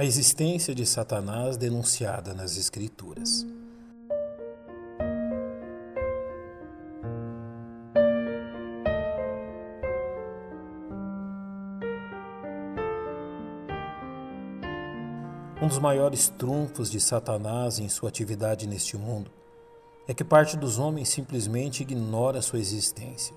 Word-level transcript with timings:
a 0.00 0.04
existência 0.06 0.74
de 0.74 0.86
Satanás 0.86 1.58
denunciada 1.58 2.32
nas 2.32 2.56
Escrituras. 2.56 3.46
Um 15.60 15.68
dos 15.68 15.78
maiores 15.78 16.30
trunfos 16.30 16.90
de 16.90 16.98
Satanás 16.98 17.78
em 17.78 17.90
sua 17.90 18.08
atividade 18.08 18.66
neste 18.66 18.96
mundo 18.96 19.30
é 20.08 20.14
que 20.14 20.24
parte 20.24 20.56
dos 20.56 20.78
homens 20.78 21.10
simplesmente 21.10 21.82
ignora 21.82 22.40
sua 22.40 22.58
existência, 22.58 23.36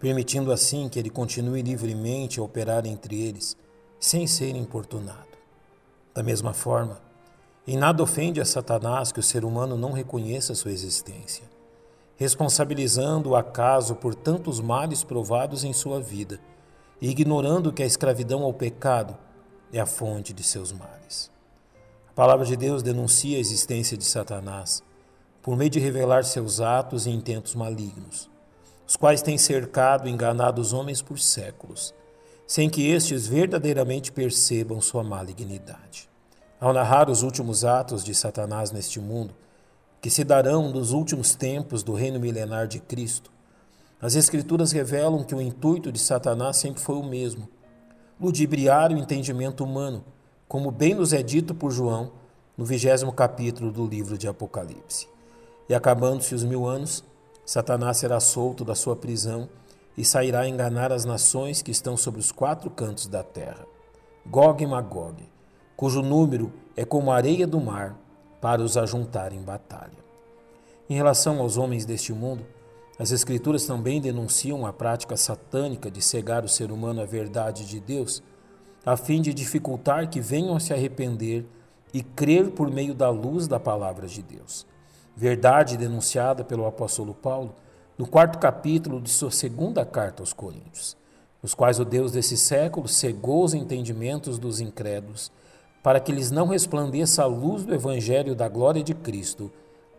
permitindo 0.00 0.52
assim 0.52 0.88
que 0.88 0.98
ele 0.98 1.10
continue 1.10 1.60
livremente 1.60 2.40
a 2.40 2.42
operar 2.42 2.86
entre 2.86 3.20
eles, 3.20 3.58
sem 4.00 4.26
ser 4.26 4.56
importunado. 4.56 5.31
Da 6.14 6.22
mesma 6.22 6.52
forma, 6.52 7.00
em 7.66 7.76
nada 7.76 8.02
ofende 8.02 8.40
a 8.40 8.44
Satanás 8.44 9.12
que 9.12 9.20
o 9.20 9.22
ser 9.22 9.44
humano 9.44 9.76
não 9.76 9.92
reconheça 9.92 10.54
sua 10.54 10.72
existência, 10.72 11.44
responsabilizando 12.16 13.30
o 13.30 13.36
acaso 13.36 13.94
por 13.94 14.14
tantos 14.14 14.60
males 14.60 15.02
provados 15.02 15.64
em 15.64 15.72
sua 15.72 16.00
vida 16.00 16.38
e 17.00 17.08
ignorando 17.08 17.72
que 17.72 17.82
a 17.82 17.86
escravidão 17.86 18.42
ao 18.42 18.52
pecado 18.52 19.16
é 19.72 19.80
a 19.80 19.86
fonte 19.86 20.32
de 20.32 20.42
seus 20.42 20.70
males. 20.70 21.30
A 22.10 22.12
palavra 22.12 22.44
de 22.44 22.56
Deus 22.56 22.82
denuncia 22.82 23.38
a 23.38 23.40
existência 23.40 23.96
de 23.96 24.04
Satanás 24.04 24.82
por 25.40 25.56
meio 25.56 25.70
de 25.70 25.80
revelar 25.80 26.24
seus 26.24 26.60
atos 26.60 27.06
e 27.06 27.10
intentos 27.10 27.54
malignos, 27.54 28.30
os 28.86 28.96
quais 28.96 29.22
têm 29.22 29.38
cercado 29.38 30.06
e 30.06 30.12
enganado 30.12 30.60
os 30.60 30.72
homens 30.72 31.00
por 31.00 31.18
séculos, 31.18 31.94
sem 32.52 32.68
que 32.68 32.90
estes 32.90 33.26
verdadeiramente 33.26 34.12
percebam 34.12 34.78
sua 34.78 35.02
malignidade. 35.02 36.06
Ao 36.60 36.70
narrar 36.70 37.08
os 37.08 37.22
últimos 37.22 37.64
atos 37.64 38.04
de 38.04 38.14
Satanás 38.14 38.70
neste 38.70 39.00
mundo, 39.00 39.34
que 40.02 40.10
se 40.10 40.22
darão 40.22 40.70
nos 40.70 40.92
últimos 40.92 41.34
tempos 41.34 41.82
do 41.82 41.94
reino 41.94 42.20
milenar 42.20 42.68
de 42.68 42.78
Cristo, 42.78 43.32
as 44.02 44.16
Escrituras 44.16 44.70
revelam 44.70 45.24
que 45.24 45.34
o 45.34 45.40
intuito 45.40 45.90
de 45.90 45.98
Satanás 45.98 46.58
sempre 46.58 46.82
foi 46.82 46.96
o 46.96 47.02
mesmo: 47.02 47.48
ludibriar 48.20 48.92
o 48.92 48.98
entendimento 48.98 49.64
humano 49.64 50.04
como 50.46 50.70
bem 50.70 50.92
nos 50.92 51.14
é 51.14 51.22
dito 51.22 51.54
por 51.54 51.70
João 51.70 52.12
no 52.54 52.66
vigésimo 52.66 53.14
capítulo 53.14 53.72
do 53.72 53.86
livro 53.86 54.18
de 54.18 54.28
Apocalipse. 54.28 55.08
E 55.70 55.74
acabando-se 55.74 56.34
os 56.34 56.44
mil 56.44 56.66
anos, 56.66 57.02
Satanás 57.46 57.96
será 57.96 58.20
solto 58.20 58.62
da 58.62 58.74
sua 58.74 58.94
prisão 58.94 59.48
e 59.96 60.04
sairá 60.04 60.40
a 60.40 60.48
enganar 60.48 60.92
as 60.92 61.04
nações 61.04 61.62
que 61.62 61.70
estão 61.70 61.96
sobre 61.96 62.20
os 62.20 62.32
quatro 62.32 62.70
cantos 62.70 63.06
da 63.06 63.22
terra. 63.22 63.66
Gog 64.26 64.62
e 64.62 64.66
Magog, 64.66 65.16
cujo 65.76 66.02
número 66.02 66.52
é 66.76 66.84
como 66.84 67.10
a 67.10 67.16
areia 67.16 67.46
do 67.46 67.60
mar, 67.60 67.96
para 68.40 68.62
os 68.62 68.76
ajuntar 68.76 69.32
em 69.32 69.42
batalha. 69.42 70.02
Em 70.88 70.94
relação 70.94 71.40
aos 71.40 71.56
homens 71.56 71.84
deste 71.84 72.12
mundo, 72.12 72.44
as 72.98 73.12
Escrituras 73.12 73.64
também 73.64 74.00
denunciam 74.00 74.66
a 74.66 74.72
prática 74.72 75.16
satânica 75.16 75.90
de 75.90 76.02
cegar 76.02 76.44
o 76.44 76.48
ser 76.48 76.70
humano 76.72 77.00
à 77.00 77.04
verdade 77.04 77.66
de 77.66 77.80
Deus 77.80 78.22
a 78.84 78.96
fim 78.96 79.22
de 79.22 79.32
dificultar 79.32 80.08
que 80.08 80.20
venham 80.20 80.56
a 80.56 80.60
se 80.60 80.72
arrepender 80.72 81.46
e 81.94 82.02
crer 82.02 82.50
por 82.50 82.70
meio 82.70 82.94
da 82.94 83.10
luz 83.10 83.46
da 83.46 83.60
palavra 83.60 84.06
de 84.06 84.22
Deus. 84.22 84.66
Verdade 85.16 85.76
denunciada 85.76 86.42
pelo 86.42 86.66
apóstolo 86.66 87.14
Paulo 87.14 87.54
no 88.02 88.08
quarto 88.08 88.40
capítulo 88.40 89.00
de 89.00 89.08
sua 89.08 89.30
segunda 89.30 89.86
carta 89.86 90.24
aos 90.24 90.32
Coríntios, 90.32 90.96
nos 91.40 91.54
quais 91.54 91.78
o 91.78 91.84
Deus 91.84 92.10
desse 92.10 92.36
século 92.36 92.88
cegou 92.88 93.44
os 93.44 93.54
entendimentos 93.54 94.40
dos 94.40 94.58
incrédulos, 94.58 95.30
para 95.84 96.00
que 96.00 96.10
lhes 96.10 96.28
não 96.28 96.48
resplandeça 96.48 97.22
a 97.22 97.26
luz 97.26 97.64
do 97.64 97.72
evangelho 97.72 98.34
da 98.34 98.48
glória 98.48 98.82
de 98.82 98.92
Cristo, 98.92 99.52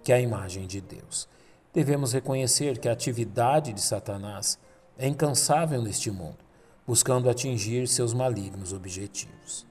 que 0.04 0.12
é 0.12 0.16
a 0.16 0.20
imagem 0.20 0.68
de 0.68 0.82
Deus. 0.82 1.30
Devemos 1.74 2.12
reconhecer 2.12 2.78
que 2.78 2.90
a 2.90 2.92
atividade 2.92 3.72
de 3.72 3.80
Satanás 3.80 4.60
é 4.98 5.08
incansável 5.08 5.82
neste 5.82 6.12
mundo 6.12 6.40
buscando 6.86 7.30
atingir 7.30 7.88
seus 7.88 8.14
malignos 8.14 8.74
objetivos. 8.74 9.66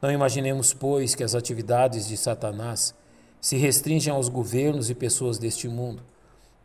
Não 0.00 0.12
imaginemos, 0.12 0.72
pois, 0.72 1.16
que 1.16 1.24
as 1.24 1.34
atividades 1.34 2.06
de 2.06 2.16
Satanás 2.16 2.94
se 3.40 3.56
restringem 3.56 4.12
aos 4.12 4.28
governos 4.28 4.88
e 4.88 4.94
pessoas 4.94 5.36
deste 5.36 5.66
mundo, 5.66 6.04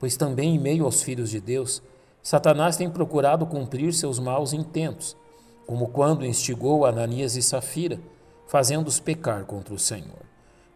pois 0.02 0.18
também 0.18 0.56
em 0.56 0.60
meio 0.60 0.84
aos 0.84 1.04
filhos 1.04 1.30
de 1.30 1.40
Deus, 1.40 1.80
Satanás 2.24 2.76
tem 2.76 2.90
procurado 2.90 3.46
cumprir 3.46 3.94
seus 3.94 4.18
maus 4.18 4.52
intentos, 4.52 5.16
como 5.68 5.90
quando 5.90 6.26
instigou 6.26 6.88
Ananias 6.88 7.36
e 7.36 7.42
Safira, 7.44 8.00
fazendo-os 8.48 9.00
pecar 9.00 9.46
contra 9.46 9.76
o 9.76 9.80
Senhor. 9.80 10.26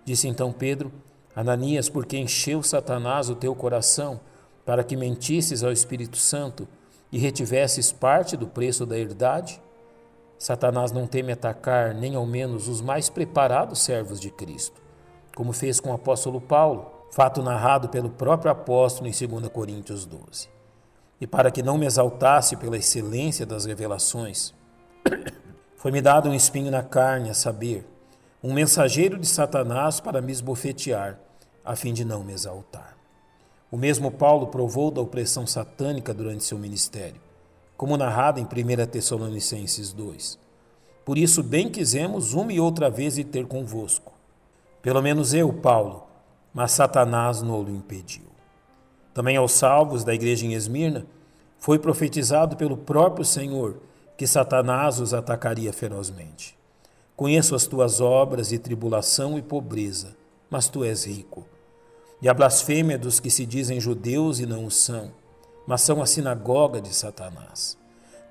Disse 0.06 0.28
então 0.28 0.52
Pedro: 0.52 0.91
Ananias, 1.35 1.90
porque 1.90 2.19
encheu 2.19 2.62
Satanás 2.62 3.28
o 3.28 3.35
teu 3.35 3.56
coração, 3.56 4.19
para 4.64 4.84
que 4.84 4.96
mentisses 4.96 5.64
ao 5.64 5.72
Espírito 5.72 6.18
Santo 6.18 6.68
e 7.12 7.18
retivesses 7.18 7.91
parte 7.91 8.38
do 8.38 8.46
preço 8.46 8.85
da 8.85 8.96
herdade? 8.96 9.59
Satanás 10.38 10.91
não 10.91 11.08
teme 11.08 11.31
atacar 11.31 11.96
nem 11.96 12.14
ao 12.14 12.28
menos 12.28 12.68
os 12.68 12.80
mais 12.80 13.09
preparados 13.09 13.80
servos 13.80 14.19
de 14.19 14.30
Cristo, 14.30 14.80
como 15.35 15.52
fez 15.52 15.80
com 15.80 15.90
o 15.90 15.96
apóstolo 15.96 16.40
Paulo, 16.40 16.94
fato 17.11 17.41
narrado 17.41 17.89
pelo 17.89 18.09
próprio 18.09 18.51
apóstolo 18.51 19.07
em 19.07 19.11
2 19.11 19.47
Coríntios 19.49 20.05
12. 20.05 20.49
E 21.19 21.25
para 21.25 21.49
que 21.49 21.63
não 21.63 21.77
me 21.77 21.85
exaltasse 21.85 22.55
pela 22.57 22.77
excelência 22.77 23.45
das 23.45 23.66
revelações, 23.66 24.53
foi-me 25.77 26.01
dado 26.01 26.29
um 26.29 26.33
espinho 26.33 26.69
na 26.69 26.83
carne, 26.83 27.29
a 27.29 27.33
saber, 27.33 27.88
um 28.43 28.53
mensageiro 28.53 29.17
de 29.17 29.27
Satanás 29.27 29.99
para 29.99 30.21
me 30.21 30.31
esbofetear, 30.31 31.17
a 31.63 31.75
fim 31.75 31.93
de 31.93 32.05
não 32.05 32.23
me 32.23 32.33
exaltar. 32.33 32.95
O 33.72 33.77
mesmo 33.77 34.11
Paulo 34.11 34.47
provou 34.47 34.91
da 34.91 35.01
opressão 35.01 35.47
satânica 35.47 36.13
durante 36.13 36.43
seu 36.43 36.57
ministério, 36.57 37.19
como 37.75 37.97
narrado 37.97 38.39
em 38.39 38.43
1 38.43 38.85
Tessalonicenses 38.87 39.91
2. 39.91 40.37
Por 41.03 41.17
isso, 41.17 41.41
bem 41.41 41.69
quisemos 41.69 42.33
uma 42.33 42.53
e 42.53 42.59
outra 42.59 42.89
vez 42.89 43.17
ir 43.17 43.25
ter 43.25 43.45
convosco. 43.47 44.13
Pelo 44.81 45.01
menos 45.01 45.33
eu, 45.33 45.51
Paulo, 45.51 46.04
mas 46.55 46.71
Satanás 46.71 47.43
não 47.43 47.61
o 47.61 47.69
impediu. 47.69 48.25
Também 49.13 49.38
aos 49.38 49.51
salvos 49.51 50.03
da 50.03 50.16
igreja 50.16 50.47
em 50.47 50.53
Esmirna, 50.53 51.05
foi 51.59 51.77
profetizado 51.77 52.57
pelo 52.57 52.75
próprio 52.75 53.23
Senhor 53.23 53.77
que 54.17 54.25
Satanás 54.25 54.99
os 54.99 55.13
atacaria 55.13 55.71
ferozmente. 55.71 56.57
Conheço 57.16 57.53
as 57.53 57.67
tuas 57.67 58.01
obras 58.01 58.51
e 58.51 58.57
tribulação 58.57 59.38
e 59.38 59.43
pobreza, 59.43 60.16
mas 60.49 60.67
tu 60.67 60.83
és 60.83 61.05
rico 61.05 61.45
e 62.21 62.29
a 62.29 62.33
blasfêmia 62.33 62.97
dos 62.97 63.19
que 63.19 63.29
se 63.29 63.45
dizem 63.45 63.79
judeus 63.79 64.39
e 64.39 64.45
não 64.45 64.66
o 64.66 64.72
são, 64.72 65.11
mas 65.67 65.81
são 65.81 66.01
a 66.01 66.05
sinagoga 66.05 66.81
de 66.81 66.93
Satanás. 66.93 67.77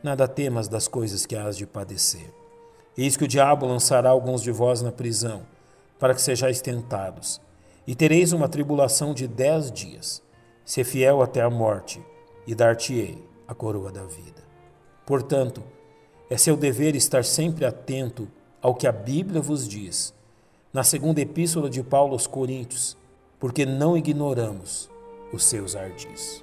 Nada 0.02 0.26
temas 0.26 0.68
das 0.68 0.88
coisas 0.88 1.24
que 1.24 1.36
hás 1.36 1.56
de 1.56 1.66
padecer. 1.66 2.32
Eis 2.96 3.16
que 3.16 3.24
o 3.24 3.28
diabo 3.28 3.66
lançará 3.66 4.10
alguns 4.10 4.42
de 4.42 4.50
vós 4.50 4.82
na 4.82 4.92
prisão, 4.92 5.42
para 5.98 6.14
que 6.14 6.20
sejais 6.20 6.60
tentados, 6.60 7.40
e 7.86 7.94
tereis 7.94 8.32
uma 8.32 8.48
tribulação 8.48 9.12
de 9.12 9.26
dez 9.26 9.70
dias. 9.70 10.22
Se 10.64 10.82
fiel 10.82 11.22
até 11.22 11.42
a 11.42 11.50
morte, 11.50 12.02
e 12.46 12.54
dar-te-ei 12.54 13.22
a 13.46 13.54
coroa 13.54 13.90
da 13.90 14.04
vida. 14.04 14.42
Portanto, 15.06 15.62
é 16.30 16.36
seu 16.36 16.56
dever 16.56 16.94
estar 16.94 17.24
sempre 17.24 17.64
atento 17.64 18.28
ao 18.60 18.74
que 18.74 18.86
a 18.86 18.92
Bíblia 18.92 19.40
vos 19.40 19.68
diz. 19.68 20.14
Na 20.72 20.82
segunda 20.82 21.20
epístola 21.20 21.68
de 21.68 21.82
Paulo 21.82 22.12
aos 22.12 22.26
Coríntios, 22.26 22.96
porque 23.38 23.66
não 23.66 23.96
ignoramos 23.96 24.90
os 25.32 25.44
seus 25.44 25.76
ardis. 25.76 26.42